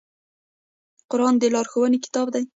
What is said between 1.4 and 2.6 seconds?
لارښوونې کتاب دی